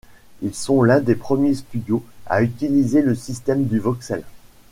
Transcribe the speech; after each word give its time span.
Ils 0.41 0.55
sont 0.55 0.81
l'un 0.81 0.99
des 0.99 1.13
premiers 1.13 1.53
studio 1.53 2.03
à 2.25 2.41
utiliser 2.41 3.03
le 3.03 3.13
système 3.13 3.65
du 3.67 3.77
Voxel. 3.77 4.23